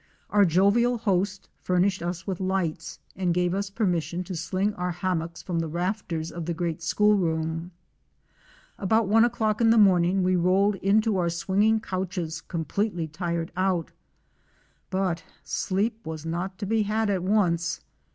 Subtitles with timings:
[0.31, 5.43] Our jovial host furnished us with lights, and gave us permission to sling our hammocks
[5.43, 7.69] from the rafters of the great school room.
[8.79, 13.91] About one o'clock in the morning we rolled into our swinging couches completely tired out.
[14.89, 17.81] But sleep was not to be had at once.